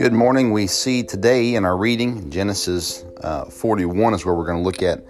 [0.00, 0.52] Good morning.
[0.52, 4.82] We see today in our reading, Genesis uh, 41 is where we're going to look
[4.82, 5.04] at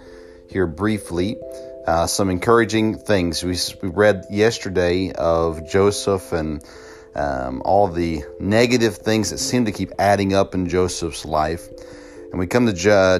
[0.47, 1.39] here briefly.
[1.87, 3.43] Uh, some encouraging things.
[3.43, 6.63] We, we read yesterday of Joseph and
[7.15, 11.67] um, all the negative things that seem to keep adding up in Joseph's life.
[12.29, 12.73] And we come to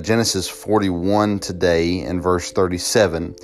[0.04, 3.36] Genesis 41 today in verse 37.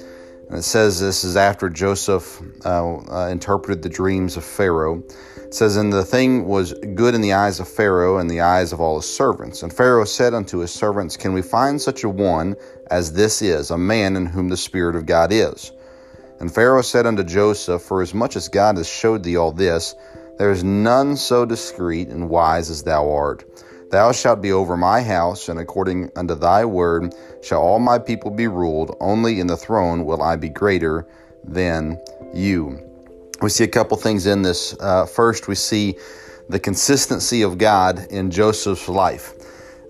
[0.53, 5.01] And it says this is after Joseph uh, uh, interpreted the dreams of Pharaoh.
[5.37, 8.71] It says, And the thing was good in the eyes of Pharaoh and the eyes
[8.71, 9.63] of all his servants.
[9.63, 12.55] And Pharaoh said unto his servants, Can we find such a one
[12.91, 15.71] as this is, a man in whom the Spirit of God is?
[16.39, 19.95] And Pharaoh said unto Joseph, For as much as God has showed thee all this,
[20.37, 23.43] there is none so discreet and wise as thou art.
[23.93, 28.31] Thou shalt be over my house, and according unto thy word shall all my people
[28.31, 28.97] be ruled.
[28.99, 31.05] Only in the throne will I be greater
[31.43, 32.01] than
[32.33, 32.79] you.
[33.43, 34.75] We see a couple things in this.
[34.79, 35.95] Uh, first, we see
[36.49, 39.35] the consistency of God in Joseph's life.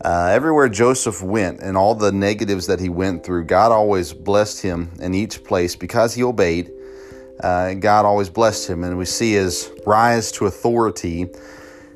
[0.04, 4.62] Uh, everywhere Joseph went and all the negatives that he went through, God always blessed
[4.62, 6.70] him in each place because he obeyed.
[7.40, 11.30] Uh, God always blessed him, and we see his rise to authority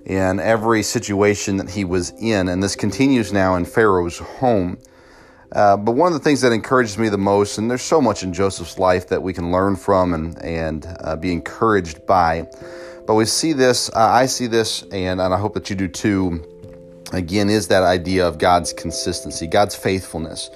[0.08, 2.48] in every situation that he was in.
[2.48, 4.80] And this continues now in Pharaoh's home.
[5.52, 8.24] Uh, but one of the things that encourages me the most, and there's so much
[8.24, 12.48] in Joseph's life that we can learn from and, and uh, be encouraged by,
[13.06, 15.88] but we see this, uh, I see this, and, and I hope that you do
[15.88, 16.44] too,
[17.14, 20.50] again, is that idea of God's consistency, God's faithfulness,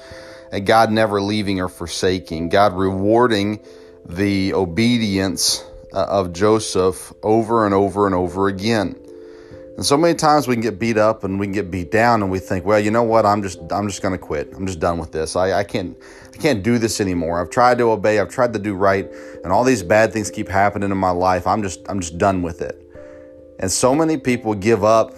[0.51, 3.61] and God never leaving or forsaking, God rewarding
[4.05, 8.95] the obedience uh, of Joseph over and over and over again.
[9.81, 12.21] And so many times we can get beat up and we can get beat down
[12.21, 13.25] and we think, well, you know what?
[13.25, 14.53] I'm just I'm just gonna quit.
[14.55, 15.35] I'm just done with this.
[15.35, 15.97] I, I can't
[16.31, 17.41] I can't do this anymore.
[17.41, 19.11] I've tried to obey, I've tried to do right,
[19.43, 21.47] and all these bad things keep happening in my life.
[21.47, 22.79] I'm just I'm just done with it.
[23.57, 25.15] And so many people give up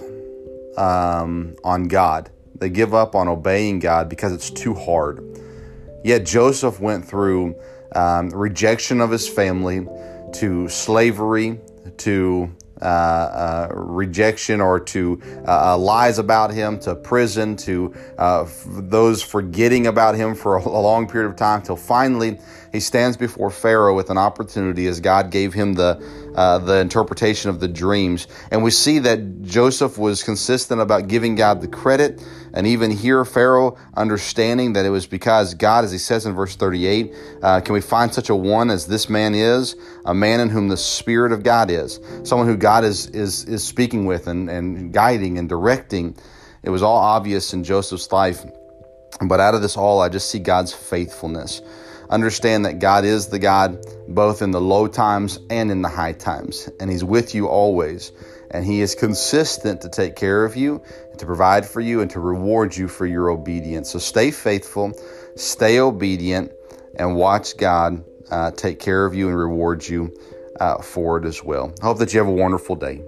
[0.78, 2.30] um, on God.
[2.56, 5.26] They give up on obeying God because it's too hard.
[6.06, 7.58] Yet Joseph went through
[7.96, 9.86] um, rejection of his family,
[10.36, 11.60] to slavery,
[11.98, 12.50] to
[12.82, 18.66] uh, uh, rejection or to uh, uh, lies about him, to prison, to uh, f-
[18.68, 22.40] those forgetting about him for a, a long period of time, till finally
[22.72, 25.96] he stands before Pharaoh with an opportunity as God gave him the
[26.36, 28.28] uh, the interpretation of the dreams.
[28.52, 32.24] And we see that Joseph was consistent about giving God the credit.
[32.54, 36.56] And even here, Pharaoh understanding that it was because God, as he says in verse
[36.56, 40.50] 38, uh, can we find such a one as this man is, a man in
[40.50, 44.50] whom the Spirit of God is, someone who God is, is, is speaking with and,
[44.50, 46.16] and guiding and directing.
[46.64, 48.44] It was all obvious in Joseph's life.
[49.22, 51.62] But out of this all, I just see God's faithfulness.
[52.10, 56.14] Understand that God is the God both in the low times and in the high
[56.14, 58.12] times, and He's with you always.
[58.52, 60.84] And He is consistent to take care of you,
[61.18, 63.90] to provide for you, and to reward you for your obedience.
[63.90, 64.94] So stay faithful,
[65.36, 66.52] stay obedient,
[66.96, 70.16] and watch God uh, take care of you and reward you
[70.60, 71.74] uh, for it as well.
[71.82, 73.02] I hope that you have a wonderful day.